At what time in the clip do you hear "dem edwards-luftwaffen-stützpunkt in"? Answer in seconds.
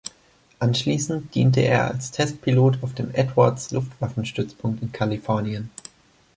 2.95-4.91